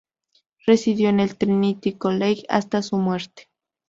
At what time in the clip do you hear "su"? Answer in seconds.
2.81-2.97